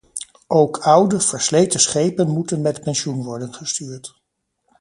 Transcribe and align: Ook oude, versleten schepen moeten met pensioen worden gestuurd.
Ook 0.47 0.77
oude, 0.79 1.19
versleten 1.19 1.79
schepen 1.79 2.27
moeten 2.29 2.61
met 2.61 2.83
pensioen 2.83 3.23
worden 3.23 3.53
gestuurd. 3.53 4.21